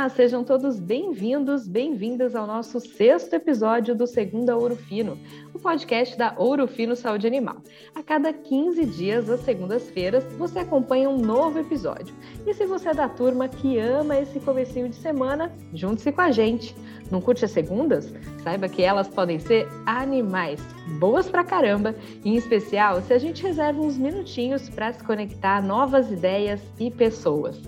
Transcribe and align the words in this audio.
Olá, 0.00 0.08
sejam 0.08 0.42
todos 0.42 0.80
bem-vindos, 0.80 1.68
bem-vindas 1.68 2.34
ao 2.34 2.46
nosso 2.46 2.80
sexto 2.80 3.34
episódio 3.34 3.94
do 3.94 4.06
Segunda 4.06 4.56
Ouro 4.56 4.74
Fino, 4.74 5.18
o 5.52 5.58
podcast 5.58 6.16
da 6.16 6.34
Ouro 6.38 6.66
Fino 6.66 6.96
Saúde 6.96 7.26
Animal. 7.26 7.56
A 7.94 8.02
cada 8.02 8.32
15 8.32 8.86
dias, 8.86 9.28
às 9.28 9.40
segundas-feiras, 9.40 10.24
você 10.38 10.60
acompanha 10.60 11.10
um 11.10 11.18
novo 11.18 11.58
episódio. 11.58 12.14
E 12.46 12.54
se 12.54 12.64
você 12.64 12.88
é 12.88 12.94
da 12.94 13.10
turma 13.10 13.46
que 13.46 13.78
ama 13.78 14.16
esse 14.16 14.40
comecinho 14.40 14.88
de 14.88 14.96
semana, 14.96 15.52
junte-se 15.74 16.10
com 16.10 16.22
a 16.22 16.30
gente. 16.30 16.74
Não 17.10 17.20
curte 17.20 17.44
as 17.44 17.50
segundas? 17.50 18.10
Saiba 18.42 18.70
que 18.70 18.82
elas 18.82 19.06
podem 19.06 19.38
ser 19.38 19.68
animais, 19.84 20.62
boas 20.98 21.28
pra 21.28 21.44
caramba, 21.44 21.94
em 22.24 22.36
especial 22.36 23.02
se 23.02 23.12
a 23.12 23.18
gente 23.18 23.42
reserva 23.42 23.82
uns 23.82 23.98
minutinhos 23.98 24.70
para 24.70 24.94
se 24.94 25.04
conectar 25.04 25.58
a 25.58 25.62
novas 25.62 26.10
ideias 26.10 26.62
e 26.78 26.90
pessoas. 26.90 27.60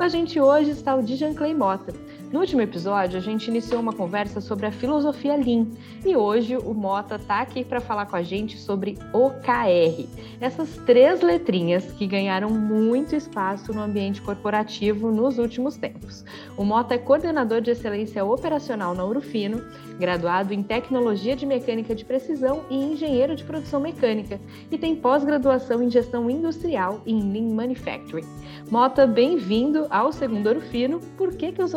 Com 0.00 0.04
a 0.04 0.08
gente 0.08 0.40
hoje 0.40 0.70
está 0.70 0.96
o 0.96 1.02
Dijan 1.02 1.34
Clay 1.34 1.52
Mota. 1.52 1.92
No 2.32 2.38
último 2.38 2.62
episódio, 2.62 3.18
a 3.18 3.20
gente 3.20 3.48
iniciou 3.48 3.80
uma 3.80 3.92
conversa 3.92 4.40
sobre 4.40 4.64
a 4.64 4.70
filosofia 4.70 5.34
Lean 5.34 5.66
e 6.06 6.14
hoje 6.14 6.56
o 6.56 6.72
Mota 6.72 7.16
está 7.16 7.40
aqui 7.40 7.64
para 7.64 7.80
falar 7.80 8.06
com 8.06 8.14
a 8.14 8.22
gente 8.22 8.56
sobre 8.56 8.96
OKR. 9.12 10.06
Essas 10.40 10.76
três 10.86 11.22
letrinhas 11.22 11.90
que 11.90 12.06
ganharam 12.06 12.48
muito 12.48 13.16
espaço 13.16 13.72
no 13.72 13.80
ambiente 13.80 14.22
corporativo 14.22 15.10
nos 15.10 15.38
últimos 15.38 15.76
tempos. 15.76 16.24
O 16.56 16.64
Mota 16.64 16.94
é 16.94 16.98
coordenador 16.98 17.60
de 17.60 17.72
excelência 17.72 18.24
operacional 18.24 18.94
na 18.94 19.04
Urufino, 19.04 19.60
graduado 19.98 20.54
em 20.54 20.62
tecnologia 20.62 21.34
de 21.34 21.44
mecânica 21.44 21.96
de 21.96 22.04
precisão 22.04 22.62
e 22.70 22.76
engenheiro 22.76 23.34
de 23.34 23.42
produção 23.42 23.80
mecânica 23.80 24.40
e 24.70 24.78
tem 24.78 24.94
pós-graduação 24.94 25.82
em 25.82 25.90
gestão 25.90 26.30
industrial 26.30 27.02
em 27.04 27.32
Lean 27.32 27.52
Manufacturing. 27.56 28.24
Mota, 28.70 29.04
bem-vindo 29.04 29.88
ao 29.90 30.12
Segundo 30.12 30.46
Ouro 30.46 30.60
Fino. 30.60 31.00
Por 31.18 31.34
que, 31.34 31.50
que 31.50 31.62
os 31.62 31.74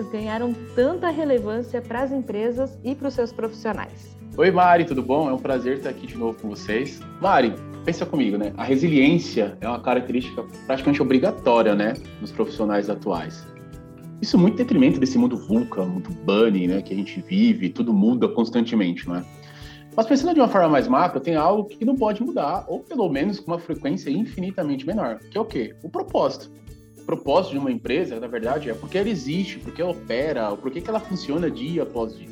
Ganharam 0.00 0.54
tanta 0.74 1.10
relevância 1.10 1.82
para 1.82 2.02
as 2.02 2.12
empresas 2.12 2.78
e 2.82 2.94
para 2.94 3.08
os 3.08 3.14
seus 3.14 3.32
profissionais? 3.32 4.16
Oi, 4.36 4.50
Mari, 4.50 4.86
tudo 4.86 5.02
bom? 5.02 5.28
É 5.28 5.32
um 5.32 5.38
prazer 5.38 5.76
estar 5.76 5.90
aqui 5.90 6.06
de 6.06 6.16
novo 6.16 6.40
com 6.40 6.48
vocês. 6.48 7.00
Mari, 7.20 7.54
pensa 7.84 8.06
comigo, 8.06 8.38
né? 8.38 8.52
A 8.56 8.64
resiliência 8.64 9.58
é 9.60 9.68
uma 9.68 9.80
característica 9.80 10.42
praticamente 10.66 11.02
obrigatória, 11.02 11.74
né, 11.74 11.94
nos 12.20 12.32
profissionais 12.32 12.88
atuais. 12.88 13.46
Isso 14.22 14.38
muito 14.38 14.56
detrimento 14.56 14.98
desse 14.98 15.18
mundo 15.18 15.36
VUCA, 15.36 15.84
mundo 15.84 16.10
bunny, 16.24 16.68
né, 16.68 16.80
que 16.80 16.94
a 16.94 16.96
gente 16.96 17.20
vive, 17.20 17.68
tudo 17.68 17.92
muda 17.92 18.28
constantemente, 18.28 19.06
não 19.06 19.16
é? 19.16 19.24
Mas 19.94 20.06
pensando 20.06 20.32
de 20.32 20.40
uma 20.40 20.48
forma 20.48 20.68
mais 20.68 20.88
macro, 20.88 21.20
tem 21.20 21.36
algo 21.36 21.64
que 21.64 21.84
não 21.84 21.96
pode 21.96 22.22
mudar, 22.22 22.64
ou 22.66 22.80
pelo 22.80 23.08
menos 23.10 23.38
com 23.38 23.50
uma 23.50 23.58
frequência 23.58 24.08
infinitamente 24.08 24.86
menor, 24.86 25.18
que 25.18 25.36
é 25.36 25.40
o 25.40 25.44
quê? 25.44 25.74
O 25.82 25.90
propósito. 25.90 26.50
Propósito 27.06 27.52
de 27.52 27.58
uma 27.58 27.70
empresa, 27.70 28.18
na 28.18 28.26
verdade, 28.26 28.70
é 28.70 28.74
porque 28.74 28.96
ela 28.96 29.08
existe, 29.08 29.58
porque 29.58 29.82
ela 29.82 29.90
opera, 29.90 30.54
por 30.56 30.70
que 30.70 30.82
ela 30.88 31.00
funciona 31.00 31.50
dia 31.50 31.82
após 31.82 32.16
dia. 32.16 32.28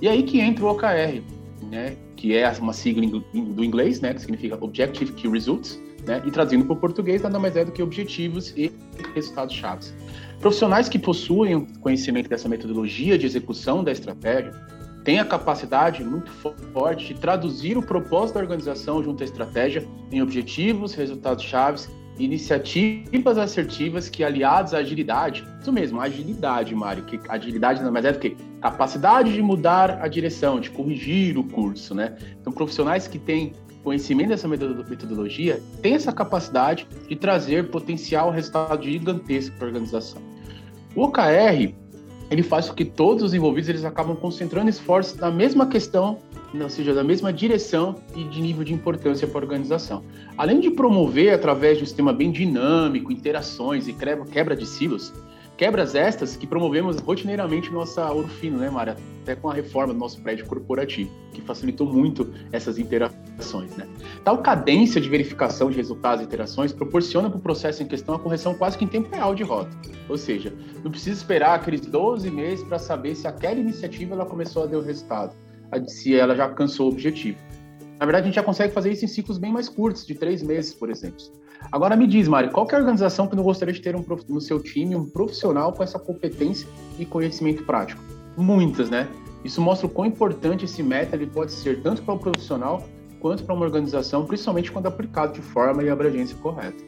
E 0.00 0.08
aí 0.08 0.22
que 0.22 0.40
entra 0.40 0.64
o 0.64 0.68
OKR, 0.68 1.22
né? 1.70 1.96
que 2.16 2.36
é 2.36 2.50
uma 2.60 2.72
sigla 2.72 3.04
do 3.06 3.64
inglês, 3.64 4.00
né? 4.00 4.14
que 4.14 4.20
significa 4.20 4.56
Objective 4.60 5.12
Key 5.12 5.28
Results, 5.28 5.80
né? 6.06 6.22
e 6.24 6.30
traduzindo 6.30 6.64
para 6.64 6.74
o 6.74 6.76
português, 6.76 7.22
nada 7.22 7.38
mais 7.38 7.56
é 7.56 7.64
do 7.64 7.72
que 7.72 7.82
objetivos 7.82 8.52
e 8.56 8.72
resultados 9.14 9.54
chaves. 9.54 9.94
Profissionais 10.40 10.88
que 10.88 10.98
possuem 10.98 11.66
conhecimento 11.80 12.28
dessa 12.28 12.48
metodologia 12.48 13.18
de 13.18 13.26
execução 13.26 13.82
da 13.82 13.90
estratégia 13.90 14.52
tem 15.04 15.18
a 15.18 15.24
capacidade 15.24 16.04
muito 16.04 16.30
forte 16.72 17.14
de 17.14 17.14
traduzir 17.14 17.76
o 17.76 17.82
propósito 17.82 18.34
da 18.34 18.40
organização 18.40 19.02
junto 19.02 19.22
à 19.22 19.24
estratégia 19.24 19.86
em 20.12 20.22
objetivos, 20.22 20.94
resultados 20.94 21.44
chaves 21.44 21.88
iniciativas 22.18 23.38
assertivas 23.38 24.08
que 24.08 24.24
aliados 24.24 24.74
à 24.74 24.78
agilidade, 24.78 25.46
isso 25.60 25.72
mesmo, 25.72 26.00
agilidade, 26.00 26.74
Mário, 26.74 27.04
que 27.04 27.20
agilidade 27.28 27.80
nada 27.80 27.92
mais 27.92 28.04
é 28.04 28.12
do 28.12 28.18
que 28.18 28.36
capacidade 28.60 29.32
de 29.32 29.40
mudar 29.40 30.02
a 30.02 30.08
direção, 30.08 30.60
de 30.60 30.70
corrigir 30.70 31.38
o 31.38 31.44
curso, 31.44 31.94
né? 31.94 32.16
Então, 32.40 32.52
profissionais 32.52 33.06
que 33.06 33.18
têm 33.18 33.52
conhecimento 33.84 34.28
dessa 34.28 34.48
metodologia 34.48 35.62
têm 35.80 35.94
essa 35.94 36.12
capacidade 36.12 36.86
de 37.08 37.16
trazer 37.16 37.70
potencial 37.70 38.30
resultado 38.30 38.82
gigantesco 38.82 39.56
para 39.56 39.66
a 39.66 39.68
organização. 39.68 40.20
O 40.94 41.04
OKR 41.04 41.72
ele 42.30 42.42
faz 42.42 42.68
com 42.68 42.74
que 42.74 42.84
todos 42.84 43.22
os 43.22 43.32
envolvidos 43.32 43.68
eles 43.68 43.84
acabam 43.84 44.14
concentrando 44.14 44.68
esforços 44.68 45.16
na 45.18 45.30
mesma 45.30 45.66
questão, 45.66 46.18
ou 46.54 46.68
seja, 46.68 46.94
da 46.94 47.04
mesma 47.04 47.32
direção 47.32 47.96
e 48.16 48.24
de 48.24 48.40
nível 48.40 48.64
de 48.64 48.72
importância 48.72 49.26
para 49.26 49.40
a 49.40 49.42
organização. 49.42 50.02
Além 50.36 50.60
de 50.60 50.70
promover, 50.70 51.34
através 51.34 51.78
de 51.78 51.84
um 51.84 51.86
sistema 51.86 52.12
bem 52.12 52.30
dinâmico, 52.30 53.12
interações 53.12 53.86
e 53.86 53.92
quebra 53.92 54.56
de 54.56 54.66
silos, 54.66 55.12
Quebras 55.58 55.96
estas 55.96 56.36
que 56.36 56.46
promovemos 56.46 57.00
rotineiramente 57.00 57.68
nossa 57.72 58.08
Ouro 58.12 58.28
Fino, 58.28 58.58
né, 58.58 58.70
Mara? 58.70 58.96
Até 59.22 59.34
com 59.34 59.50
a 59.50 59.52
reforma 59.52 59.92
do 59.92 59.98
nosso 59.98 60.22
prédio 60.22 60.46
corporativo, 60.46 61.10
que 61.32 61.42
facilitou 61.42 61.84
muito 61.84 62.32
essas 62.52 62.78
interações, 62.78 63.76
né? 63.76 63.84
Tal 64.22 64.38
cadência 64.38 65.00
de 65.00 65.08
verificação 65.08 65.68
de 65.68 65.76
resultados 65.76 66.22
e 66.22 66.26
interações 66.26 66.72
proporciona 66.72 67.28
para 67.28 67.40
o 67.40 67.42
processo 67.42 67.82
em 67.82 67.88
questão 67.88 68.14
a 68.14 68.20
correção 68.20 68.54
quase 68.54 68.78
que 68.78 68.84
em 68.84 68.88
tempo 68.88 69.12
real 69.12 69.34
de 69.34 69.42
rota. 69.42 69.76
Ou 70.08 70.16
seja, 70.16 70.54
não 70.84 70.92
precisa 70.92 71.18
esperar 71.18 71.56
aqueles 71.56 71.80
12 71.80 72.30
meses 72.30 72.64
para 72.64 72.78
saber 72.78 73.16
se 73.16 73.26
aquela 73.26 73.58
iniciativa 73.58 74.14
ela 74.14 74.24
começou 74.24 74.62
a 74.62 74.66
dar 74.66 74.78
o 74.78 74.82
resultado, 74.82 75.34
se 75.86 76.14
ela 76.14 76.34
já 76.34 76.44
alcançou 76.44 76.86
o 76.86 76.92
objetivo. 76.92 77.38
Na 77.98 78.06
verdade, 78.06 78.24
a 78.24 78.26
gente 78.26 78.36
já 78.36 78.42
consegue 78.42 78.72
fazer 78.72 78.92
isso 78.92 79.04
em 79.04 79.08
ciclos 79.08 79.38
bem 79.38 79.52
mais 79.52 79.68
curtos, 79.68 80.06
de 80.06 80.14
três 80.14 80.42
meses, 80.42 80.72
por 80.72 80.88
exemplo. 80.88 81.18
Agora 81.72 81.96
me 81.96 82.06
diz, 82.06 82.28
Mari, 82.28 82.50
qual 82.50 82.66
é 82.70 82.74
a 82.76 82.78
organização 82.78 83.26
que 83.26 83.34
não 83.34 83.42
gostaria 83.42 83.74
de 83.74 83.80
ter 83.80 83.96
um, 83.96 84.04
no 84.28 84.40
seu 84.40 84.62
time 84.62 84.94
um 84.94 85.04
profissional 85.04 85.72
com 85.72 85.82
essa 85.82 85.98
competência 85.98 86.68
e 86.98 87.04
conhecimento 87.04 87.64
prático? 87.64 88.00
Muitas, 88.36 88.88
né? 88.88 89.08
Isso 89.44 89.60
mostra 89.60 89.86
o 89.86 89.90
quão 89.90 90.06
importante 90.06 90.64
esse 90.64 90.82
método 90.82 91.26
pode 91.26 91.52
ser 91.52 91.82
tanto 91.82 92.02
para 92.02 92.14
o 92.14 92.18
profissional 92.18 92.84
quanto 93.20 93.42
para 93.42 93.54
uma 93.54 93.64
organização, 93.64 94.24
principalmente 94.24 94.70
quando 94.70 94.86
aplicado 94.86 95.32
de 95.32 95.42
forma 95.42 95.82
e 95.82 95.90
abrangência 95.90 96.36
correta. 96.36 96.84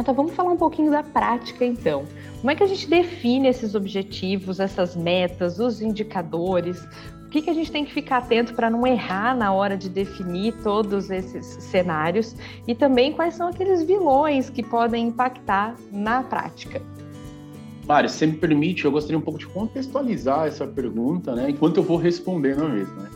Então, 0.00 0.14
vamos 0.14 0.32
falar 0.32 0.50
um 0.50 0.56
pouquinho 0.56 0.90
da 0.90 1.02
prática, 1.02 1.64
então. 1.64 2.04
Como 2.40 2.50
é 2.50 2.54
que 2.54 2.62
a 2.62 2.66
gente 2.66 2.88
define 2.88 3.48
esses 3.48 3.74
objetivos, 3.74 4.58
essas 4.58 4.96
metas, 4.96 5.58
os 5.58 5.82
indicadores? 5.82 6.82
O 7.26 7.28
que, 7.30 7.42
que 7.42 7.50
a 7.50 7.54
gente 7.54 7.70
tem 7.70 7.84
que 7.84 7.92
ficar 7.92 8.18
atento 8.18 8.54
para 8.54 8.70
não 8.70 8.86
errar 8.86 9.36
na 9.36 9.52
hora 9.52 9.76
de 9.76 9.88
definir 9.88 10.54
todos 10.62 11.10
esses 11.10 11.46
cenários? 11.46 12.34
E 12.66 12.74
também 12.74 13.12
quais 13.12 13.34
são 13.34 13.48
aqueles 13.48 13.82
vilões 13.82 14.48
que 14.48 14.62
podem 14.62 15.08
impactar 15.08 15.76
na 15.92 16.22
prática? 16.22 16.80
Mário, 17.86 18.08
se 18.08 18.26
me 18.26 18.32
permite, 18.32 18.84
eu 18.84 18.90
gostaria 18.90 19.18
um 19.18 19.22
pouco 19.22 19.38
de 19.38 19.46
contextualizar 19.46 20.46
essa 20.46 20.66
pergunta, 20.66 21.34
né? 21.34 21.50
Enquanto 21.50 21.76
eu 21.76 21.82
vou 21.82 21.98
responder 21.98 22.56
na 22.56 22.68
mesma, 22.68 23.02
né? 23.02 23.10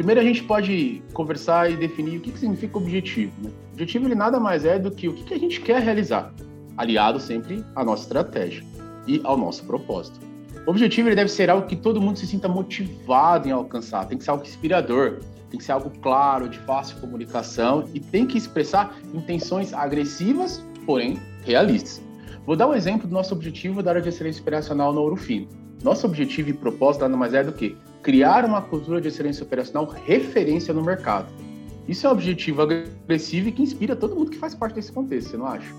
Primeiro 0.00 0.18
a 0.18 0.24
gente 0.24 0.42
pode 0.44 1.02
conversar 1.12 1.70
e 1.70 1.76
definir 1.76 2.16
o 2.16 2.20
que, 2.22 2.32
que 2.32 2.38
significa 2.38 2.78
objetivo. 2.78 3.34
Né? 3.42 3.50
Objetivo 3.74 4.06
ele 4.06 4.14
nada 4.14 4.40
mais 4.40 4.64
é 4.64 4.78
do 4.78 4.90
que 4.90 5.06
o 5.06 5.12
que, 5.12 5.24
que 5.24 5.34
a 5.34 5.38
gente 5.38 5.60
quer 5.60 5.82
realizar, 5.82 6.32
aliado 6.74 7.20
sempre 7.20 7.62
à 7.76 7.84
nossa 7.84 8.04
estratégia 8.04 8.64
e 9.06 9.20
ao 9.22 9.36
nosso 9.36 9.62
propósito. 9.66 10.18
O 10.66 10.70
objetivo 10.70 11.08
ele 11.08 11.16
deve 11.16 11.30
ser 11.30 11.50
algo 11.50 11.66
que 11.66 11.76
todo 11.76 12.00
mundo 12.00 12.18
se 12.18 12.26
sinta 12.26 12.48
motivado 12.48 13.46
em 13.46 13.50
alcançar, 13.50 14.06
tem 14.06 14.16
que 14.16 14.24
ser 14.24 14.30
algo 14.30 14.42
inspirador, 14.42 15.18
tem 15.50 15.58
que 15.58 15.64
ser 15.64 15.72
algo 15.72 15.90
claro, 16.00 16.48
de 16.48 16.58
fácil 16.60 16.98
comunicação 16.98 17.84
e 17.92 18.00
tem 18.00 18.26
que 18.26 18.38
expressar 18.38 18.96
intenções 19.12 19.74
agressivas, 19.74 20.64
porém 20.86 21.18
realistas. 21.44 22.02
Vou 22.46 22.56
dar 22.56 22.66
um 22.68 22.74
exemplo 22.74 23.06
do 23.06 23.12
nosso 23.12 23.34
objetivo 23.34 23.82
da 23.82 23.90
área 23.90 24.00
de 24.00 24.08
excelência 24.08 24.40
operacional 24.40 24.94
no 24.94 25.02
Ourofino. 25.02 25.46
Nosso 25.84 26.06
objetivo 26.06 26.48
e 26.48 26.52
propósito 26.54 27.02
nada 27.02 27.18
mais 27.18 27.34
é 27.34 27.44
do 27.44 27.52
que 27.52 27.76
criar 28.02 28.44
uma 28.44 28.62
cultura 28.62 29.00
de 29.00 29.08
excelência 29.08 29.44
operacional 29.44 29.86
referência 29.86 30.72
no 30.72 30.82
mercado. 30.82 31.32
Isso 31.86 32.06
é 32.06 32.10
um 32.10 32.12
objetivo 32.12 32.62
agressivo 32.62 33.48
e 33.48 33.52
que 33.52 33.62
inspira 33.62 33.96
todo 33.96 34.14
mundo 34.14 34.30
que 34.30 34.38
faz 34.38 34.54
parte 34.54 34.74
desse 34.74 34.92
contexto, 34.92 35.30
você 35.30 35.36
não 35.36 35.46
acha? 35.46 35.74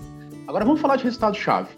Agora 0.46 0.64
vamos 0.64 0.80
falar 0.80 0.96
de 0.96 1.04
resultado-chave. 1.04 1.70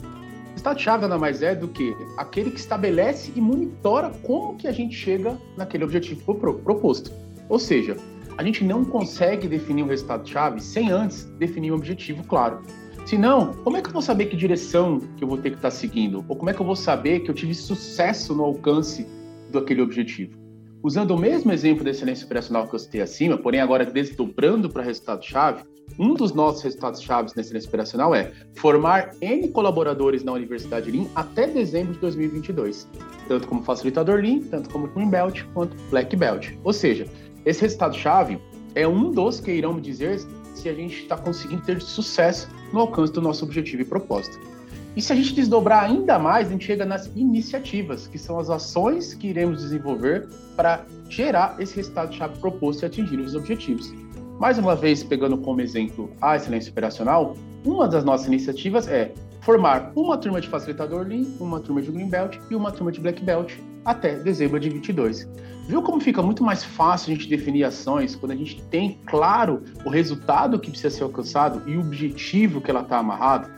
Estado-chave 0.57 1.03
nada 1.03 1.19
mais 1.19 1.43
é 1.43 1.55
do 1.55 1.69
que 1.69 1.95
aquele 2.17 2.51
que 2.51 2.59
estabelece 2.59 3.33
e 3.35 3.41
monitora 3.41 4.11
como 4.23 4.57
que 4.57 4.67
a 4.67 4.73
gente 4.73 4.95
chega 4.95 5.39
naquele 5.57 5.85
objetivo 5.85 6.35
proposto. 6.35 7.13
Ou 7.49 7.59
seja, 7.59 7.97
a 8.37 8.43
gente 8.43 8.65
não 8.65 8.85
consegue 8.85 9.47
definir 9.47 9.83
um 9.83 9.89
resultado-chave 9.89 10.61
sem 10.61 10.91
antes 10.91 11.25
definir 11.39 11.71
um 11.71 11.77
objetivo 11.77 12.25
claro. 12.25 12.63
Senão, 13.07 13.53
como 13.63 13.77
é 13.77 13.83
que 13.83 13.89
eu 13.89 13.93
vou 13.93 14.03
saber 14.03 14.27
que 14.27 14.37
direção 14.37 14.99
que 15.17 15.23
eu 15.23 15.29
vou 15.29 15.37
ter 15.37 15.51
que 15.51 15.57
estar 15.57 15.71
seguindo? 15.71 16.25
Ou 16.27 16.37
como 16.37 16.49
é 16.51 16.55
que 16.55 16.61
eu 16.61 16.67
vou 16.67 16.77
saber 16.77 17.21
que 17.21 17.31
eu 17.31 17.35
tive 17.35 17.55
sucesso 17.55 18.35
no 18.35 18.43
alcance 18.43 19.07
daquele 19.53 19.83
objetivo? 19.83 20.44
Usando 20.85 21.13
o 21.13 21.19
mesmo 21.19 21.51
exemplo 21.51 21.83
da 21.83 21.93
excelência 21.93 22.27
operacional 22.27 22.69
que 22.69 22.75
eu 22.75 22.79
citei 22.79 23.01
acima, 23.01 23.39
porém 23.39 23.59
agora 23.59 23.87
desdobrando 23.87 24.69
para 24.69 24.83
resultado-chave, 24.83 25.65
um 25.99 26.13
dos 26.13 26.35
nossos 26.35 26.63
resultados 26.63 27.01
chaves 27.01 27.35
na 27.35 27.41
excelência 27.41 27.69
operacional 27.69 28.15
é 28.15 28.33
formar 28.57 29.13
N 29.23 29.49
colaboradores 29.49 30.23
na 30.23 30.33
Universidade 30.33 30.91
Lean 30.91 31.07
até 31.15 31.47
dezembro 31.47 31.95
de 31.95 32.01
2022, 32.01 32.87
tanto 33.27 33.49
como 33.49 33.63
facilitador 33.63 34.21
Lean, 34.21 34.41
tanto 34.41 34.69
como 34.69 34.87
Green 34.89 35.09
Belt, 35.09 35.45
quanto 35.55 35.75
Black 35.89 36.15
Belt. 36.17 36.51
Ou 36.63 36.73
seja, 36.75 37.07
esse 37.47 37.63
resultado 37.63 37.97
chave 37.97 38.39
é 38.75 38.87
um 38.87 39.11
dos 39.11 39.41
que 39.41 39.53
irão 39.53 39.73
me 39.73 39.81
dizer 39.81 40.21
se 40.55 40.69
a 40.69 40.75
gente 40.75 41.01
está 41.01 41.17
conseguindo 41.17 41.63
ter 41.63 41.81
sucesso 41.81 42.47
no 42.75 42.81
alcance 42.81 43.11
do 43.11 43.23
nosso 43.23 43.43
objetivo 43.47 43.81
e 43.81 43.87
propósito. 43.87 44.54
E 44.97 45.03
se 45.03 45.13
a 45.13 45.17
gente 45.17 45.35
desdobrar 45.35 45.85
ainda 45.85 46.19
mais, 46.19 46.49
a 46.49 46.51
gente 46.51 46.65
chega 46.65 46.85
nas 46.85 47.11
iniciativas, 47.17 48.07
que 48.07 48.19
são 48.19 48.39
as 48.39 48.49
ações 48.49 49.13
que 49.13 49.29
iremos 49.29 49.61
desenvolver 49.61 50.29
para 50.57 50.85
gerar 51.09 51.57
esse 51.59 51.75
resultado-chave 51.77 52.39
proposto 52.39 52.83
e 52.83 52.87
atingir 52.87 53.19
os 53.19 53.35
objetivos. 53.35 53.93
Mais 54.39 54.57
uma 54.57 54.77
vez, 54.77 55.03
pegando 55.03 55.37
como 55.39 55.61
exemplo 55.61 56.11
a 56.21 56.37
excelência 56.37 56.71
operacional, 56.71 57.37
uma 57.65 57.89
das 57.89 58.05
nossas 58.05 58.29
iniciativas 58.29 58.87
é 58.87 59.13
formar 59.41 59.93
uma 59.97 60.17
turma 60.17 60.41
de 60.41 60.49
facilitador 60.49 61.07
Lean, 61.07 61.25
uma 61.41 61.61
turma 61.61 61.83
de 61.83 61.91
Green 61.91 62.09
Belt 62.09 62.37
e 62.51 62.55
uma 62.55 62.71
turma 62.71 62.93
de 62.93 63.01
Black 63.01 63.23
Belt 63.23 63.55
até 63.85 64.17
dezembro 64.17 64.59
de 64.59 64.71
22. 64.71 65.29
Viu 65.69 65.83
como 65.83 66.01
fica 66.01 66.23
muito 66.23 66.43
mais 66.43 66.63
fácil 66.63 67.13
a 67.13 67.17
gente 67.17 67.29
definir 67.29 67.65
ações 67.65 68.15
quando 68.15 68.33
a 68.33 68.37
gente 68.37 68.63
tem 68.65 68.99
claro 69.07 69.63
o 69.85 69.91
resultado 69.91 70.59
que 70.59 70.71
precisa 70.71 70.95
ser 70.95 71.05
alcançado 71.05 71.63
e 71.69 71.77
o 71.77 71.81
objetivo 71.81 72.61
que 72.61 72.71
ela 72.71 72.83
está 72.83 72.99
amarrado? 72.99 73.49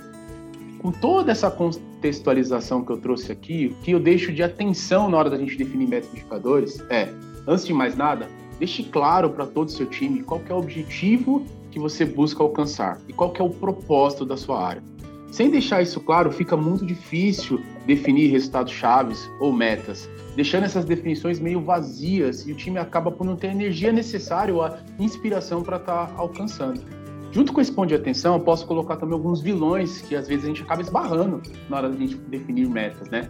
Com 0.79 0.93
toda 0.93 1.33
essa 1.33 1.51
contextualização 1.51 2.85
que 2.85 2.93
eu 2.93 2.99
trouxe 2.99 3.33
aqui, 3.33 3.67
o 3.67 3.83
que 3.83 3.91
eu 3.93 4.01
deixo 4.01 4.33
de 4.33 4.43
atenção 4.43 5.09
na 5.11 5.17
hora 5.17 5.31
da 5.31 5.39
gente 5.39 5.57
definir 5.57 5.89
métodos 5.89 6.15
indicadores 6.17 6.81
é, 6.91 7.09
antes 7.47 7.67
de 7.67 7.73
mais 7.73 7.97
nada, 7.97 8.29
deixe 8.59 8.85
claro 8.85 9.31
para 9.31 9.47
todo 9.47 9.69
o 9.69 9.73
seu 9.73 9.87
time 9.87 10.23
qual 10.23 10.41
é 10.49 10.53
o 10.53 10.59
objetivo 10.59 11.45
que 11.71 11.79
você 11.79 12.05
busca 12.05 12.43
alcançar 12.43 13.01
e 13.09 13.13
qual 13.13 13.33
é 13.37 13.43
o 13.43 13.51
propósito 13.51 14.25
da 14.25 14.37
sua 14.37 14.63
área. 14.63 14.83
Sem 15.31 15.51
deixar 15.51 15.83
isso 15.83 16.01
claro, 16.01 16.31
fica 16.31 16.57
muito 16.57 16.87
difícil 16.87 17.61
definir 17.85 18.29
resultados 18.29 18.73
chaves 18.73 19.31
ou 19.41 19.53
metas, 19.53 20.09
deixando 20.35 20.65
essas 20.65 20.85
definições 20.85 21.39
meio 21.39 21.61
vazias 21.61 22.47
e 22.47 22.53
o 22.53 22.55
time 22.55 22.79
acaba 22.79 23.11
por 23.11 23.27
não 23.27 23.37
ter 23.37 23.49
a 23.49 23.53
energia 23.53 23.93
necessária 23.93 24.55
ou 24.55 24.63
a 24.63 24.79
inspiração 24.99 25.63
para 25.63 25.77
estar 25.77 26.07
tá 26.07 26.15
alcançando. 26.17 26.81
Junto 27.37 27.53
com 27.53 27.61
esse 27.61 27.71
ponto 27.71 27.89
de 27.89 27.95
atenção, 27.95 28.33
eu 28.33 28.41
posso 28.41 28.67
colocar 28.67 28.97
também 28.97 29.13
alguns 29.13 29.43
vilões 29.43 30.01
que 30.01 30.17
às 30.17 30.27
vezes 30.27 30.47
a 30.47 30.49
gente 30.49 30.63
acaba 30.63 30.81
esbarrando 30.81 31.43
na 31.69 31.77
hora 31.77 31.91
de 31.91 31.95
a 31.95 31.99
gente 31.99 32.17
definir 32.17 32.67
metas, 32.67 33.11
né? 33.11 33.29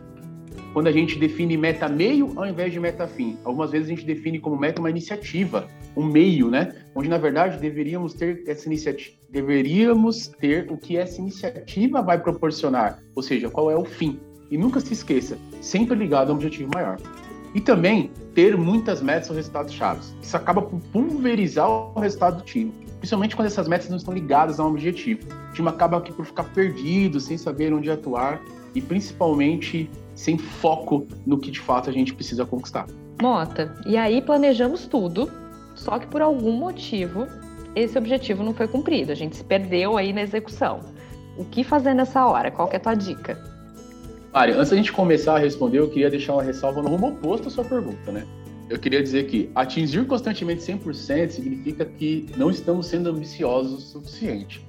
Quando 0.72 0.86
a 0.86 0.92
gente 0.92 1.18
define 1.18 1.56
meta 1.56 1.88
meio 1.88 2.32
ao 2.36 2.46
invés 2.46 2.72
de 2.72 2.78
meta 2.78 3.08
fim. 3.08 3.36
Algumas 3.42 3.72
vezes 3.72 3.88
a 3.88 3.90
gente 3.90 4.06
define 4.06 4.38
como 4.38 4.56
meta 4.56 4.78
uma 4.78 4.90
iniciativa, 4.90 5.66
um 5.96 6.04
meio, 6.04 6.48
né? 6.52 6.72
Onde 6.94 7.08
na 7.08 7.18
verdade 7.18 7.58
deveríamos 7.58 8.14
ter 8.14 8.44
essa 8.46 8.68
iniciativa, 8.68 9.16
deveríamos 9.28 10.28
ter 10.28 10.70
o 10.70 10.76
que 10.76 10.96
essa 10.96 11.20
iniciativa 11.20 12.00
vai 12.00 12.22
proporcionar, 12.22 13.02
ou 13.12 13.24
seja, 13.24 13.50
qual 13.50 13.72
é 13.72 13.76
o 13.76 13.84
fim. 13.84 14.20
E 14.52 14.56
nunca 14.56 14.78
se 14.78 14.92
esqueça, 14.92 15.36
sempre 15.60 15.96
ligado 15.96 16.28
a 16.28 16.32
um 16.32 16.36
objetivo 16.36 16.70
maior. 16.72 16.96
E 17.52 17.60
também 17.60 18.12
ter 18.36 18.56
muitas 18.56 19.02
metas 19.02 19.30
ou 19.30 19.34
resultados 19.34 19.72
chaves. 19.72 20.14
Isso 20.22 20.36
acaba 20.36 20.62
por 20.62 20.78
pulverizar 20.92 21.68
o 21.68 21.98
resultado 21.98 22.36
do 22.36 22.44
time 22.44 22.85
principalmente 23.06 23.36
quando 23.36 23.46
essas 23.46 23.68
metas 23.68 23.88
não 23.88 23.96
estão 23.96 24.12
ligadas 24.12 24.58
a 24.58 24.64
um 24.64 24.70
objetivo. 24.70 25.20
O 25.50 25.52
time 25.52 25.68
acaba 25.68 25.98
aqui 25.98 26.12
por 26.12 26.26
ficar 26.26 26.42
perdido, 26.42 27.20
sem 27.20 27.38
saber 27.38 27.72
onde 27.72 27.88
atuar 27.88 28.40
e 28.74 28.80
principalmente 28.80 29.88
sem 30.12 30.36
foco 30.36 31.06
no 31.24 31.38
que 31.38 31.52
de 31.52 31.60
fato 31.60 31.88
a 31.88 31.92
gente 31.92 32.12
precisa 32.12 32.44
conquistar. 32.44 32.84
Mota, 33.22 33.72
e 33.86 33.96
aí 33.96 34.20
planejamos 34.20 34.88
tudo, 34.88 35.30
só 35.76 36.00
que 36.00 36.06
por 36.08 36.20
algum 36.20 36.50
motivo 36.50 37.28
esse 37.76 37.96
objetivo 37.96 38.42
não 38.42 38.52
foi 38.52 38.66
cumprido, 38.66 39.12
a 39.12 39.14
gente 39.14 39.36
se 39.36 39.44
perdeu 39.44 39.96
aí 39.96 40.12
na 40.12 40.22
execução. 40.22 40.80
O 41.38 41.44
que 41.44 41.62
fazer 41.62 41.94
nessa 41.94 42.26
hora? 42.26 42.50
Qual 42.50 42.68
é 42.72 42.76
a 42.76 42.80
tua 42.80 42.94
dica? 42.94 43.38
Mari, 44.32 44.50
antes 44.52 44.70
da 44.70 44.76
gente 44.76 44.92
começar 44.92 45.36
a 45.36 45.38
responder, 45.38 45.78
eu 45.78 45.88
queria 45.88 46.10
deixar 46.10 46.32
uma 46.32 46.42
ressalva 46.42 46.82
no 46.82 46.88
rumo 46.88 47.08
oposto 47.08 47.46
à 47.46 47.50
sua 47.52 47.64
pergunta, 47.64 48.10
né? 48.10 48.26
Eu 48.68 48.78
queria 48.78 49.02
dizer 49.02 49.26
que 49.26 49.50
atingir 49.54 50.04
constantemente 50.06 50.62
100% 50.62 51.30
significa 51.30 51.84
que 51.84 52.26
não 52.36 52.50
estamos 52.50 52.86
sendo 52.86 53.10
ambiciosos 53.10 53.94
o 53.94 54.00
suficiente. 54.00 54.66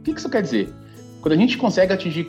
O 0.00 0.02
que 0.02 0.10
isso 0.10 0.28
quer 0.28 0.42
dizer? 0.42 0.72
Quando 1.20 1.34
a 1.34 1.36
gente 1.36 1.58
consegue 1.58 1.92
atingir 1.92 2.28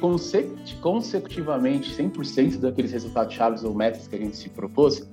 consecutivamente 0.81 1.95
100% 1.95 2.59
daqueles 2.59 2.91
resultados 2.91 3.33
chaves 3.33 3.63
ou 3.63 3.73
metas 3.73 4.07
que 4.07 4.15
a 4.15 4.19
gente 4.19 4.35
se 4.35 4.49
propôs, 4.49 5.09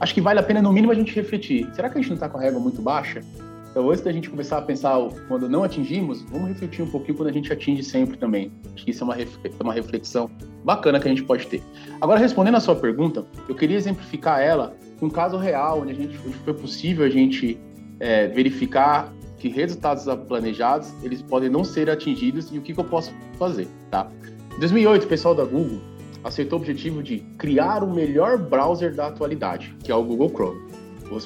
acho 0.00 0.12
que 0.12 0.20
vale 0.20 0.40
a 0.40 0.42
pena, 0.42 0.60
no 0.60 0.72
mínimo, 0.72 0.92
a 0.92 0.96
gente 0.96 1.14
refletir. 1.14 1.72
Será 1.74 1.88
que 1.88 1.96
a 1.96 2.00
gente 2.00 2.10
não 2.10 2.16
está 2.16 2.28
com 2.28 2.36
a 2.36 2.40
régua 2.40 2.60
muito 2.60 2.82
baixa? 2.82 3.22
Então, 3.70 3.88
antes 3.88 4.02
da 4.02 4.10
gente 4.10 4.28
começar 4.28 4.58
a 4.58 4.62
pensar 4.62 4.98
quando 5.28 5.48
não 5.48 5.62
atingimos, 5.62 6.22
vamos 6.22 6.48
refletir 6.48 6.82
um 6.82 6.88
pouquinho 6.88 7.16
quando 7.16 7.28
a 7.28 7.32
gente 7.32 7.52
atinge 7.52 7.84
sempre 7.84 8.18
também. 8.18 8.50
Acho 8.74 8.84
que 8.84 8.90
isso 8.90 9.04
é 9.04 9.06
uma, 9.06 9.16
uma 9.60 9.72
reflexão 9.72 10.28
bacana 10.64 10.98
que 10.98 11.06
a 11.06 11.10
gente 11.10 11.22
pode 11.22 11.46
ter. 11.46 11.62
Agora, 12.00 12.18
respondendo 12.18 12.56
a 12.56 12.60
sua 12.60 12.74
pergunta, 12.74 13.24
eu 13.48 13.54
queria 13.54 13.76
exemplificar 13.76 14.40
ela 14.40 14.74
um 15.00 15.10
caso 15.10 15.36
real, 15.36 15.80
onde 15.80 15.92
a 15.92 15.94
gente 15.94 16.16
foi 16.16 16.54
possível 16.54 17.04
a 17.04 17.10
gente 17.10 17.58
é, 17.98 18.28
verificar 18.28 19.12
que 19.38 19.48
resultados 19.48 20.04
planejados 20.28 20.92
eles 21.02 21.22
podem 21.22 21.48
não 21.48 21.64
ser 21.64 21.88
atingidos 21.88 22.50
e 22.52 22.58
o 22.58 22.62
que, 22.62 22.74
que 22.74 22.80
eu 22.80 22.84
posso 22.84 23.12
fazer, 23.38 23.66
tá? 23.90 24.08
Em 24.54 24.60
2008, 24.60 25.04
o 25.04 25.06
pessoal 25.06 25.34
da 25.34 25.44
Google 25.44 25.80
aceitou 26.22 26.58
o 26.58 26.62
objetivo 26.62 27.02
de 27.02 27.20
criar 27.38 27.82
o 27.82 27.90
melhor 27.90 28.36
browser 28.36 28.94
da 28.94 29.06
atualidade, 29.06 29.74
que 29.82 29.90
é 29.90 29.94
o 29.94 30.02
Google 30.02 30.28
Chrome. 30.28 30.60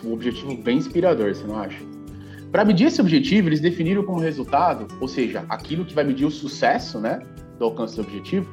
Um 0.05 0.13
objetivo 0.13 0.57
bem 0.57 0.79
inspirador, 0.79 1.35
você 1.35 1.45
não 1.45 1.59
acha? 1.59 1.79
Para 2.51 2.65
medir 2.65 2.87
esse 2.87 3.01
objetivo, 3.01 3.49
eles 3.49 3.61
definiram 3.61 4.05
como 4.05 4.21
resultado, 4.21 4.87
ou 5.01 5.09
seja, 5.09 5.45
aquilo 5.49 5.85
que 5.85 5.95
vai 5.95 6.05
medir 6.05 6.25
o 6.25 6.31
sucesso, 6.31 7.01
né, 7.01 7.21
do 7.59 7.65
alcance 7.65 7.97
do 7.97 8.03
objetivo, 8.03 8.49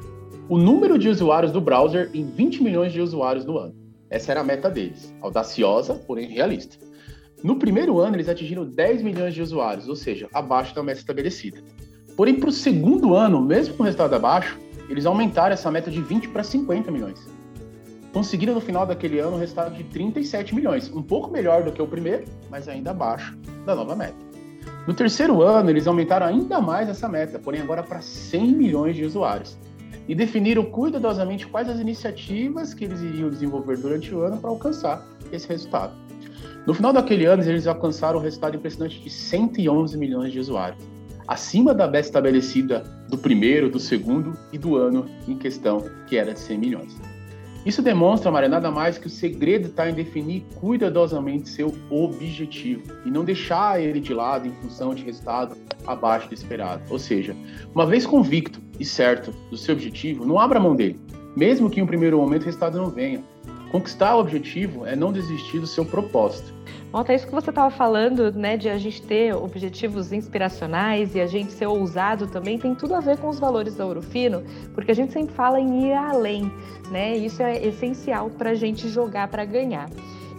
o 0.49 0.57
número 0.57 0.97
de 0.97 1.07
usuários 1.07 1.51
do 1.51 1.61
browser 1.61 2.09
em 2.13 2.25
20 2.25 2.63
milhões 2.63 2.91
de 2.91 2.99
usuários 2.99 3.45
no 3.45 3.57
ano. 3.57 3.80
Essa 4.11 4.33
era 4.33 4.41
a 4.41 4.43
meta 4.43 4.69
deles, 4.69 5.15
audaciosa, 5.21 5.93
porém 5.95 6.27
realista. 6.27 6.75
No 7.41 7.55
primeiro 7.57 7.97
ano, 7.97 8.17
eles 8.17 8.27
atingiram 8.27 8.65
10 8.65 9.01
milhões 9.01 9.33
de 9.33 9.41
usuários, 9.41 9.87
ou 9.87 9.95
seja, 9.95 10.27
abaixo 10.33 10.75
da 10.75 10.83
meta 10.83 10.99
estabelecida. 10.99 11.63
Porém, 12.17 12.37
para 12.37 12.49
o 12.49 12.51
segundo 12.51 13.15
ano, 13.15 13.41
mesmo 13.41 13.73
com 13.73 13.83
o 13.83 13.85
resultado 13.85 14.13
abaixo, 14.13 14.59
eles 14.89 15.05
aumentaram 15.05 15.53
essa 15.53 15.71
meta 15.71 15.89
de 15.89 16.01
20 16.01 16.27
para 16.27 16.43
50 16.43 16.91
milhões. 16.91 17.25
Conseguiram 18.11 18.53
no 18.53 18.59
final 18.59 18.85
daquele 18.85 19.17
ano 19.19 19.37
um 19.37 19.39
resultado 19.39 19.73
de 19.73 19.85
37 19.85 20.53
milhões, 20.53 20.91
um 20.93 21.01
pouco 21.01 21.31
melhor 21.31 21.63
do 21.63 21.71
que 21.71 21.81
o 21.81 21.87
primeiro, 21.87 22.25
mas 22.49 22.67
ainda 22.67 22.91
abaixo 22.91 23.37
da 23.65 23.73
nova 23.73 23.95
meta. 23.95 24.17
No 24.85 24.93
terceiro 24.93 25.41
ano, 25.41 25.69
eles 25.69 25.87
aumentaram 25.87 26.25
ainda 26.25 26.59
mais 26.59 26.89
essa 26.89 27.07
meta, 27.07 27.39
porém 27.39 27.61
agora 27.61 27.81
para 27.81 28.01
100 28.01 28.51
milhões 28.51 28.93
de 28.97 29.05
usuários 29.05 29.57
e 30.07 30.15
definiram 30.15 30.65
cuidadosamente 30.65 31.47
quais 31.47 31.69
as 31.69 31.79
iniciativas 31.79 32.73
que 32.73 32.85
eles 32.85 33.01
iriam 33.01 33.29
desenvolver 33.29 33.77
durante 33.77 34.13
o 34.13 34.21
ano 34.21 34.37
para 34.37 34.49
alcançar 34.49 35.05
esse 35.31 35.47
resultado. 35.47 35.93
No 36.65 36.73
final 36.73 36.93
daquele 36.93 37.25
ano, 37.25 37.43
eles 37.43 37.65
alcançaram 37.65 38.19
o 38.19 38.21
resultado 38.21 38.55
impressionante 38.55 38.99
de 38.99 39.09
111 39.09 39.97
milhões 39.97 40.31
de 40.31 40.39
usuários, 40.39 40.83
acima 41.27 41.73
da 41.73 41.87
meta 41.87 42.07
estabelecida 42.07 42.83
do 43.09 43.17
primeiro, 43.17 43.69
do 43.69 43.79
segundo 43.79 44.37
e 44.51 44.57
do 44.57 44.75
ano 44.75 45.05
em 45.27 45.37
questão, 45.37 45.83
que 46.07 46.17
era 46.17 46.33
de 46.33 46.39
100 46.39 46.57
milhões. 46.57 47.10
Isso 47.63 47.81
demonstra, 47.81 48.31
Maria, 48.31 48.49
nada 48.49 48.71
mais 48.71 48.97
que 48.97 49.05
o 49.05 49.09
segredo 49.09 49.67
está 49.67 49.87
em 49.87 49.93
definir 49.93 50.43
cuidadosamente 50.55 51.47
seu 51.47 51.71
objetivo 51.91 52.81
e 53.05 53.11
não 53.11 53.23
deixar 53.23 53.79
ele 53.79 53.99
de 53.99 54.13
lado 54.15 54.47
em 54.47 54.51
função 54.53 54.95
de 54.95 55.03
resultado 55.03 55.55
abaixo 55.85 56.27
do 56.27 56.33
esperado. 56.33 56.81
Ou 56.89 56.97
seja, 56.97 57.35
uma 57.75 57.85
vez 57.85 58.03
convicto 58.05 58.59
e 58.79 58.85
certo 58.85 59.31
do 59.51 59.57
seu 59.57 59.75
objetivo, 59.75 60.25
não 60.25 60.39
abra 60.39 60.59
mão 60.59 60.75
dele, 60.75 60.99
mesmo 61.35 61.69
que 61.69 61.79
em 61.79 61.83
um 61.83 61.87
primeiro 61.87 62.17
momento 62.17 62.41
o 62.41 62.45
resultado 62.45 62.79
não 62.79 62.89
venha. 62.89 63.23
Conquistar 63.71 64.15
o 64.15 64.19
objetivo 64.19 64.85
é 64.85 64.95
não 64.95 65.13
desistir 65.13 65.59
do 65.59 65.67
seu 65.67 65.85
propósito. 65.85 66.51
Nota 66.91 67.13
isso 67.13 67.25
que 67.25 67.33
você 67.33 67.51
estava 67.51 67.69
falando, 67.71 68.33
né, 68.33 68.57
de 68.57 68.67
a 68.67 68.77
gente 68.77 69.01
ter 69.01 69.33
objetivos 69.33 70.11
inspiracionais 70.11 71.15
e 71.15 71.21
a 71.21 71.25
gente 71.25 71.53
ser 71.53 71.65
ousado 71.65 72.27
também, 72.27 72.59
tem 72.59 72.75
tudo 72.75 72.95
a 72.95 72.99
ver 72.99 73.17
com 73.17 73.29
os 73.29 73.39
valores 73.39 73.75
da 73.75 73.85
Ourofino, 73.85 74.43
porque 74.75 74.91
a 74.91 74.95
gente 74.95 75.13
sempre 75.13 75.33
fala 75.33 75.57
em 75.57 75.87
ir 75.87 75.93
além, 75.93 76.51
né? 76.91 77.15
Isso 77.15 77.41
é 77.41 77.65
essencial 77.65 78.29
para 78.29 78.49
a 78.49 78.55
gente 78.55 78.89
jogar 78.89 79.29
para 79.29 79.45
ganhar. 79.45 79.89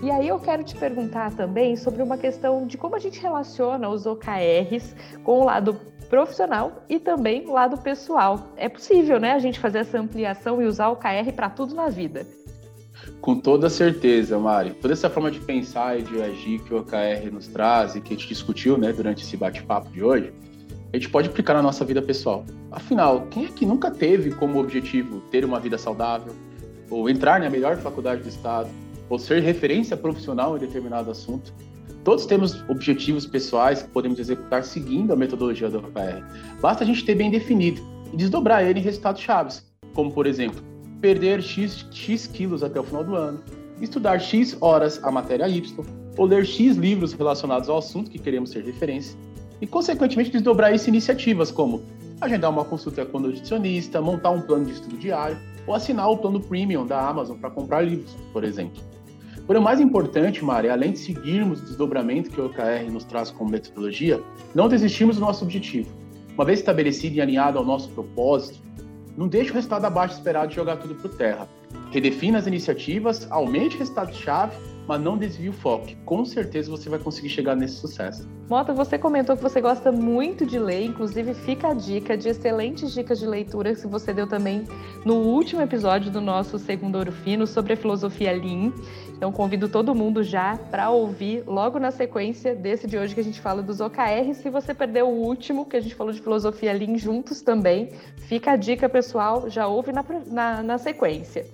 E 0.02 0.10
aí 0.10 0.28
eu 0.28 0.38
quero 0.38 0.62
te 0.62 0.76
perguntar 0.76 1.32
também 1.32 1.74
sobre 1.74 2.02
uma 2.02 2.18
questão 2.18 2.66
de 2.66 2.76
como 2.76 2.96
a 2.96 2.98
gente 2.98 3.18
relaciona 3.18 3.88
os 3.88 4.04
OKRs 4.04 4.94
com 5.24 5.40
o 5.40 5.44
lado 5.44 5.80
profissional 6.10 6.82
e 6.86 6.98
também 6.98 7.46
o 7.46 7.52
lado 7.52 7.78
pessoal. 7.78 8.48
É 8.58 8.68
possível, 8.68 9.18
né, 9.18 9.32
a 9.32 9.38
gente 9.38 9.58
fazer 9.58 9.78
essa 9.78 9.98
ampliação 9.98 10.60
e 10.60 10.66
usar 10.66 10.88
o 10.88 10.92
OKR 10.92 11.32
para 11.34 11.48
tudo 11.48 11.74
na 11.74 11.88
vida. 11.88 12.26
Com 13.22 13.36
toda 13.36 13.70
certeza, 13.70 14.36
Mari. 14.36 14.72
Toda 14.72 14.92
essa 14.92 15.08
forma 15.08 15.30
de 15.30 15.38
pensar 15.38 15.96
e 15.96 16.02
de 16.02 16.20
agir 16.20 16.58
que 16.58 16.74
o 16.74 16.78
OKR 16.78 17.30
nos 17.32 17.46
traz 17.46 17.94
e 17.94 18.00
que 18.00 18.12
a 18.12 18.16
gente 18.16 18.26
discutiu 18.26 18.76
né, 18.76 18.92
durante 18.92 19.22
esse 19.22 19.36
bate-papo 19.36 19.88
de 19.90 20.02
hoje, 20.02 20.32
a 20.92 20.96
gente 20.96 21.08
pode 21.08 21.28
aplicar 21.28 21.54
na 21.54 21.62
nossa 21.62 21.84
vida 21.84 22.02
pessoal. 22.02 22.44
Afinal, 22.68 23.28
quem 23.30 23.44
é 23.44 23.48
que 23.48 23.64
nunca 23.64 23.92
teve 23.92 24.32
como 24.32 24.58
objetivo 24.58 25.20
ter 25.30 25.44
uma 25.44 25.60
vida 25.60 25.78
saudável, 25.78 26.34
ou 26.90 27.08
entrar 27.08 27.38
na 27.38 27.48
melhor 27.48 27.76
faculdade 27.76 28.22
do 28.22 28.28
estado, 28.28 28.68
ou 29.08 29.20
ser 29.20 29.40
referência 29.40 29.96
profissional 29.96 30.56
em 30.56 30.60
determinado 30.60 31.08
assunto? 31.08 31.54
Todos 32.02 32.26
temos 32.26 32.68
objetivos 32.68 33.24
pessoais 33.24 33.82
que 33.82 33.88
podemos 33.90 34.18
executar 34.18 34.64
seguindo 34.64 35.12
a 35.12 35.16
metodologia 35.16 35.70
do 35.70 35.78
OKR. 35.78 36.24
Basta 36.60 36.82
a 36.82 36.86
gente 36.86 37.04
ter 37.04 37.14
bem 37.14 37.30
definido 37.30 37.80
e 38.12 38.16
desdobrar 38.16 38.64
ele 38.64 38.80
em 38.80 38.82
resultados 38.82 39.22
chaves, 39.22 39.64
como 39.94 40.10
por 40.10 40.26
exemplo, 40.26 40.71
perder 41.02 41.42
X, 41.42 41.84
X 41.90 42.28
quilos 42.28 42.62
até 42.62 42.78
o 42.80 42.84
final 42.84 43.02
do 43.02 43.16
ano, 43.16 43.42
estudar 43.80 44.20
X 44.20 44.56
horas 44.60 45.02
a 45.02 45.10
matéria 45.10 45.48
Y, 45.48 45.84
ou 46.16 46.24
ler 46.24 46.46
X 46.46 46.76
livros 46.76 47.12
relacionados 47.12 47.68
ao 47.68 47.78
assunto 47.78 48.08
que 48.08 48.18
queremos 48.18 48.50
ser 48.50 48.64
referência, 48.64 49.18
e, 49.60 49.66
consequentemente, 49.66 50.30
desdobrar 50.30 50.72
isso 50.72 50.88
em 50.88 50.92
iniciativas 50.92 51.50
como 51.50 51.82
agendar 52.20 52.50
uma 52.50 52.64
consulta 52.64 53.04
com 53.04 53.18
o 53.18 53.20
nutricionista, 53.20 54.00
montar 54.00 54.30
um 54.30 54.40
plano 54.40 54.64
de 54.64 54.72
estudo 54.72 54.96
diário 54.96 55.36
ou 55.66 55.74
assinar 55.74 56.08
o 56.08 56.16
plano 56.16 56.40
premium 56.40 56.86
da 56.86 57.08
Amazon 57.08 57.36
para 57.36 57.50
comprar 57.50 57.82
livros, 57.82 58.16
por 58.32 58.44
exemplo. 58.44 58.80
Porém, 59.44 59.60
o 59.60 59.64
mais 59.64 59.80
importante, 59.80 60.44
Mari, 60.44 60.68
além 60.68 60.92
de 60.92 61.00
seguirmos 61.00 61.60
o 61.60 61.64
desdobramento 61.64 62.30
que 62.30 62.40
o 62.40 62.46
OKR 62.46 62.90
nos 62.92 63.04
traz 63.04 63.30
como 63.32 63.50
metodologia, 63.50 64.20
não 64.54 64.68
desistirmos 64.68 65.16
do 65.16 65.20
nosso 65.20 65.44
objetivo. 65.44 65.90
Uma 66.34 66.44
vez 66.44 66.60
estabelecido 66.60 67.16
e 67.16 67.20
alinhado 67.20 67.58
ao 67.58 67.64
nosso 67.64 67.88
propósito, 67.90 68.60
não 69.16 69.28
deixe 69.28 69.50
o 69.50 69.54
resultado 69.54 69.84
abaixo 69.84 70.14
esperado 70.14 70.48
de 70.48 70.56
jogar 70.56 70.76
tudo 70.76 70.94
por 70.94 71.10
terra. 71.14 71.48
Redefina 71.90 72.38
as 72.38 72.46
iniciativas, 72.46 73.26
aumente 73.30 73.76
o 73.76 73.78
resultado-chave 73.78 74.56
mas 74.86 75.00
não 75.00 75.16
desvie 75.16 75.48
o 75.48 75.52
foco. 75.52 75.88
Com 76.04 76.24
certeza 76.24 76.70
você 76.70 76.88
vai 76.88 76.98
conseguir 76.98 77.28
chegar 77.28 77.54
nesse 77.54 77.76
sucesso. 77.76 78.28
Mota, 78.48 78.72
você 78.72 78.98
comentou 78.98 79.36
que 79.36 79.42
você 79.42 79.60
gosta 79.60 79.90
muito 79.90 80.44
de 80.44 80.58
ler, 80.58 80.84
inclusive 80.84 81.32
fica 81.32 81.68
a 81.68 81.74
dica 81.74 82.16
de 82.16 82.28
excelentes 82.28 82.92
dicas 82.92 83.18
de 83.18 83.26
leitura 83.26 83.74
que 83.74 83.86
você 83.86 84.12
deu 84.12 84.26
também 84.26 84.66
no 85.04 85.14
último 85.14 85.62
episódio 85.62 86.10
do 86.10 86.20
nosso 86.20 86.58
segundo 86.58 86.96
Ouro 86.96 87.12
Fino 87.12 87.46
sobre 87.46 87.72
a 87.72 87.76
filosofia 87.76 88.32
Lean. 88.32 88.72
Então 89.16 89.30
convido 89.30 89.68
todo 89.68 89.94
mundo 89.94 90.22
já 90.22 90.58
para 90.70 90.90
ouvir 90.90 91.44
logo 91.46 91.78
na 91.78 91.90
sequência 91.90 92.54
desse 92.54 92.86
de 92.86 92.98
hoje 92.98 93.14
que 93.14 93.20
a 93.20 93.24
gente 93.24 93.40
fala 93.40 93.62
dos 93.62 93.80
OKRs. 93.80 94.38
Se 94.38 94.50
você 94.50 94.74
perdeu 94.74 95.08
o 95.08 95.22
último, 95.22 95.64
que 95.64 95.76
a 95.76 95.80
gente 95.80 95.94
falou 95.94 96.12
de 96.12 96.20
filosofia 96.20 96.72
Lean 96.72 96.98
juntos 96.98 97.40
também, 97.40 97.90
fica 98.16 98.52
a 98.52 98.56
dica, 98.56 98.88
pessoal, 98.88 99.48
já 99.48 99.66
ouve 99.66 99.92
na, 99.92 100.04
na, 100.26 100.62
na 100.62 100.78
sequência. 100.78 101.46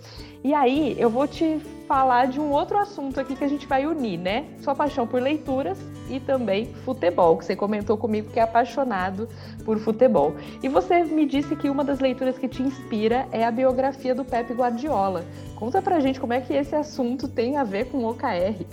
E 0.45 0.54
aí, 0.54 0.95
eu 0.99 1.11
vou 1.11 1.26
te 1.26 1.61
falar 1.88 2.26
de 2.26 2.38
um 2.38 2.50
outro 2.50 2.78
assunto 2.78 3.18
aqui 3.18 3.35
que 3.35 3.42
a 3.42 3.49
gente 3.49 3.66
vai 3.66 3.87
unir, 3.87 4.18
né? 4.18 4.45
Sua 4.61 4.75
paixão 4.75 5.07
por 5.07 5.21
leituras 5.21 5.78
e 6.09 6.21
também 6.21 6.66
futebol, 6.85 7.37
que 7.37 7.45
você 7.45 7.57
comentou 7.57 7.97
comigo 7.97 8.30
que 8.30 8.38
é 8.38 8.42
apaixonado 8.42 9.28
por 9.64 9.78
futebol. 9.78 10.35
E 10.62 10.68
você 10.68 11.02
me 11.02 11.26
disse 11.26 11.57
que 11.57 11.68
uma 11.68 11.83
das 11.83 11.99
leituras 11.99 12.38
que 12.38 12.47
te 12.47 12.62
inspira 12.62 13.26
é 13.33 13.45
a 13.45 13.50
biografia 13.50 14.14
do 14.14 14.25
Pepe 14.25 14.52
Guardiola. 14.52 15.25
Conta 15.57 15.83
pra 15.83 15.99
gente 15.99 16.21
como 16.21 16.35
é 16.35 16.40
que 16.40 16.52
esse 16.52 16.76
assunto 16.76 17.26
tem 17.26 17.57
a 17.57 17.64
ver 17.64 17.87
com 17.87 17.99
o 17.99 18.11
OKR. 18.11 18.64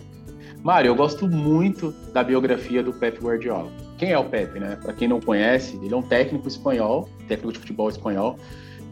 Mário, 0.62 0.90
eu 0.90 0.96
gosto 0.96 1.28
muito 1.28 1.92
da 2.14 2.24
biografia 2.24 2.84
do 2.84 2.94
Pepe 2.94 3.24
Guardiola. 3.24 3.72
Quem 3.98 4.12
é 4.12 4.18
o 4.18 4.26
Pepe, 4.26 4.60
né? 4.60 4.78
Para 4.82 4.94
quem 4.94 5.08
não 5.08 5.22
conhece, 5.22 5.78
ele 5.82 5.94
é 5.94 5.98
um 5.98 6.02
técnico 6.02 6.48
espanhol, 6.48 7.08
técnico 7.28 7.54
de 7.54 7.60
futebol 7.60 7.88
espanhol, 7.88 8.38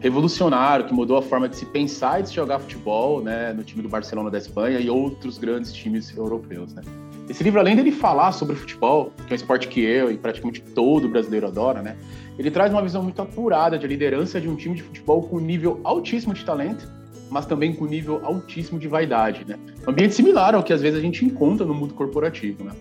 revolucionário, 0.04 0.84
que 0.84 0.92
mudou 0.92 1.16
a 1.16 1.22
forma 1.22 1.48
de 1.48 1.56
se 1.56 1.64
pensar 1.64 2.20
e 2.20 2.24
de 2.24 2.28
se 2.28 2.34
jogar 2.34 2.58
futebol, 2.58 3.22
né, 3.22 3.54
no 3.54 3.64
time 3.64 3.80
do 3.82 3.88
Barcelona 3.88 4.30
da 4.30 4.36
Espanha 4.36 4.78
e 4.78 4.90
outros 4.90 5.38
grandes 5.38 5.72
times 5.72 6.14
europeus, 6.14 6.74
né. 6.74 6.82
Esse 7.26 7.42
livro, 7.42 7.58
além 7.58 7.74
dele 7.74 7.90
falar 7.90 8.32
sobre 8.32 8.54
futebol, 8.54 9.10
que 9.26 9.32
é 9.32 9.32
um 9.32 9.34
esporte 9.34 9.66
que 9.66 9.80
eu 9.80 10.10
e 10.10 10.18
praticamente 10.18 10.60
todo 10.60 11.08
brasileiro 11.08 11.46
adora, 11.46 11.80
né, 11.80 11.96
ele 12.38 12.50
traz 12.50 12.70
uma 12.70 12.82
visão 12.82 13.02
muito 13.02 13.22
apurada 13.22 13.78
de 13.78 13.86
liderança 13.86 14.38
de 14.38 14.46
um 14.46 14.56
time 14.56 14.74
de 14.74 14.82
futebol 14.82 15.22
com 15.22 15.40
nível 15.40 15.80
altíssimo 15.82 16.34
de 16.34 16.44
talento, 16.44 16.86
mas 17.30 17.46
também 17.46 17.72
com 17.72 17.86
nível 17.86 18.20
altíssimo 18.26 18.78
de 18.78 18.86
vaidade, 18.86 19.42
né. 19.48 19.58
Um 19.86 19.90
ambiente 19.90 20.14
similar 20.14 20.54
ao 20.54 20.62
que 20.62 20.74
às 20.74 20.82
vezes 20.82 20.98
a 20.98 21.02
gente 21.02 21.24
encontra 21.24 21.64
no 21.64 21.72
mundo 21.72 21.94
corporativo, 21.94 22.62
né. 22.62 22.72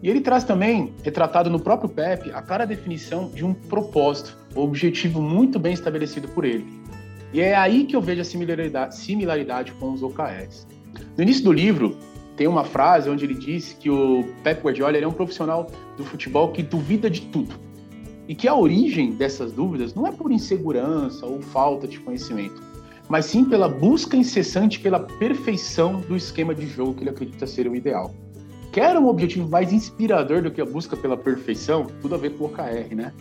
E 0.00 0.08
ele 0.08 0.20
traz 0.20 0.44
também, 0.44 0.94
retratado 1.02 1.50
no 1.50 1.58
próprio 1.58 1.88
Pepe, 1.88 2.30
a 2.30 2.40
clara 2.40 2.64
definição 2.64 3.30
de 3.30 3.44
um 3.44 3.52
propósito, 3.52 4.43
objetivo 4.62 5.20
muito 5.20 5.58
bem 5.58 5.72
estabelecido 5.72 6.28
por 6.28 6.44
ele. 6.44 6.66
E 7.32 7.40
é 7.40 7.54
aí 7.54 7.84
que 7.84 7.96
eu 7.96 8.00
vejo 8.00 8.20
a 8.20 8.24
similaridade, 8.24 8.96
similaridade 8.96 9.72
com 9.72 9.92
os 9.92 10.02
OKRs. 10.02 10.66
No 11.16 11.22
início 11.22 11.42
do 11.44 11.52
livro, 11.52 11.96
tem 12.36 12.46
uma 12.46 12.64
frase 12.64 13.10
onde 13.10 13.24
ele 13.24 13.34
diz 13.34 13.72
que 13.72 13.90
o 13.90 14.24
Pep 14.42 14.62
Guardiola 14.62 14.96
é 14.96 15.06
um 15.06 15.12
profissional 15.12 15.70
do 15.96 16.04
futebol 16.04 16.52
que 16.52 16.62
duvida 16.62 17.10
de 17.10 17.22
tudo. 17.22 17.54
E 18.28 18.34
que 18.34 18.48
a 18.48 18.54
origem 18.54 19.12
dessas 19.12 19.52
dúvidas 19.52 19.94
não 19.94 20.06
é 20.06 20.12
por 20.12 20.30
insegurança 20.30 21.26
ou 21.26 21.42
falta 21.42 21.86
de 21.86 21.98
conhecimento, 21.98 22.62
mas 23.08 23.26
sim 23.26 23.44
pela 23.44 23.68
busca 23.68 24.16
incessante 24.16 24.80
pela 24.80 25.00
perfeição 25.00 26.00
do 26.00 26.16
esquema 26.16 26.54
de 26.54 26.66
jogo 26.66 26.94
que 26.94 27.02
ele 27.02 27.10
acredita 27.10 27.46
ser 27.46 27.68
o 27.68 27.76
ideal 27.76 28.14
quer 28.74 28.98
um 28.98 29.06
objetivo 29.06 29.48
mais 29.48 29.72
inspirador 29.72 30.42
do 30.42 30.50
que 30.50 30.60
a 30.60 30.64
busca 30.64 30.96
pela 30.96 31.16
perfeição, 31.16 31.86
tudo 32.02 32.16
a 32.16 32.18
ver 32.18 32.30
com 32.30 32.42
o 32.42 32.46
OKR, 32.48 32.92
né? 32.92 33.12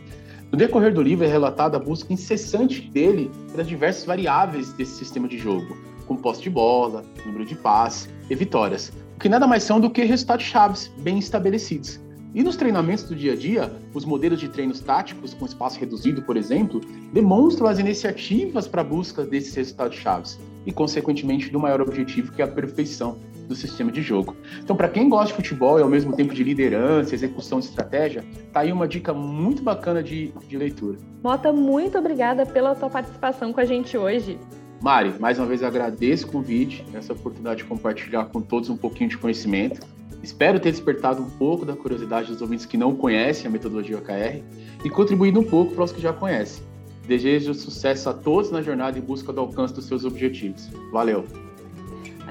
No 0.53 0.59
decorrer 0.59 0.93
do 0.93 1.01
livro 1.01 1.25
é 1.25 1.27
relatada 1.27 1.77
a 1.77 1.79
busca 1.79 2.13
incessante 2.13 2.79
dele 2.79 3.31
pelas 3.51 3.67
diversas 3.67 4.05
variáveis 4.05 4.71
desse 4.73 4.97
sistema 4.97 5.27
de 5.27 5.35
jogo, 5.35 5.75
como 6.05 6.19
posse 6.19 6.43
de 6.43 6.49
bola, 6.51 7.03
número 7.25 7.43
de 7.43 7.55
passes 7.55 8.07
e 8.29 8.35
vitórias, 8.35 8.93
o 9.15 9.19
que 9.19 9.27
nada 9.27 9.47
mais 9.47 9.63
são 9.63 9.79
do 9.79 9.89
que 9.89 10.03
resultados 10.03 10.45
chaves 10.45 10.91
bem 10.99 11.17
estabelecidos. 11.17 11.99
E 12.35 12.43
nos 12.43 12.55
treinamentos 12.55 13.05
do 13.05 13.15
dia 13.15 13.33
a 13.33 13.35
dia, 13.35 13.73
os 13.95 14.05
modelos 14.05 14.39
de 14.39 14.47
treinos 14.47 14.79
táticos 14.79 15.33
com 15.33 15.43
espaço 15.43 15.79
reduzido, 15.79 16.21
por 16.21 16.37
exemplo, 16.37 16.81
demonstram 17.11 17.65
as 17.65 17.79
iniciativas 17.79 18.67
para 18.67 18.81
a 18.81 18.85
busca 18.85 19.25
desses 19.25 19.55
resultados 19.55 19.97
chaves 19.97 20.39
e, 20.67 20.71
consequentemente, 20.71 21.49
do 21.49 21.59
maior 21.59 21.81
objetivo, 21.81 22.31
que 22.31 22.43
é 22.43 22.45
a 22.45 22.47
perfeição 22.47 23.17
do 23.53 23.59
sistema 23.59 23.91
de 23.91 24.01
jogo. 24.01 24.35
Então, 24.61 24.75
para 24.75 24.89
quem 24.89 25.07
gosta 25.07 25.27
de 25.27 25.33
futebol 25.33 25.79
e 25.79 25.81
ao 25.81 25.89
mesmo 25.89 26.15
tempo 26.15 26.33
de 26.33 26.43
liderança, 26.43 27.13
execução 27.13 27.59
de 27.59 27.65
estratégia, 27.65 28.25
tá 28.51 28.61
aí 28.61 28.71
uma 28.71 28.87
dica 28.87 29.13
muito 29.13 29.61
bacana 29.61 30.03
de, 30.03 30.33
de 30.47 30.57
leitura. 30.57 30.97
Mota, 31.23 31.53
muito 31.53 31.97
obrigada 31.97 32.45
pela 32.45 32.75
tua 32.75 32.89
participação 32.89 33.53
com 33.53 33.59
a 33.59 33.65
gente 33.65 33.97
hoje. 33.97 34.37
Mari, 34.81 35.13
mais 35.19 35.39
uma 35.39 35.47
vez 35.47 35.63
agradeço 35.63 36.27
o 36.27 36.31
convite, 36.31 36.83
essa 36.93 37.13
oportunidade 37.13 37.59
de 37.59 37.63
compartilhar 37.63 38.25
com 38.25 38.41
todos 38.41 38.69
um 38.69 38.75
pouquinho 38.75 39.09
de 39.09 39.17
conhecimento. 39.17 39.79
Espero 40.21 40.59
ter 40.59 40.71
despertado 40.71 41.21
um 41.21 41.29
pouco 41.29 41.65
da 41.65 41.73
curiosidade 41.73 42.27
dos 42.27 42.41
ouvintes 42.41 42.65
que 42.65 42.75
não 42.75 42.95
conhecem 42.95 43.47
a 43.47 43.49
metodologia 43.49 43.97
OKR 43.97 44.43
e 44.83 44.89
contribuído 44.89 45.39
um 45.39 45.43
pouco 45.43 45.73
para 45.73 45.83
os 45.83 45.91
que 45.91 46.01
já 46.01 46.11
conhecem. 46.11 46.63
Desejo 47.07 47.53
sucesso 47.53 48.09
a 48.09 48.13
todos 48.13 48.49
na 48.51 48.61
jornada 48.61 48.97
em 48.97 49.01
busca 49.01 49.31
do 49.31 49.41
alcance 49.41 49.73
dos 49.73 49.85
seus 49.85 50.05
objetivos. 50.05 50.69
Valeu! 50.91 51.25